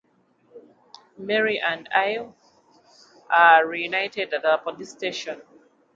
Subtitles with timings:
[1.15, 2.33] Mary and Irv
[3.29, 5.39] are reunited at the police station.